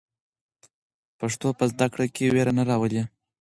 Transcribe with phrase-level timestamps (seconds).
[1.19, 3.03] پښتو په زده کړه کې وېره نه راولي.